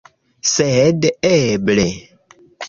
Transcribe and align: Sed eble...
Sed 0.51 1.05
eble... 1.29 1.85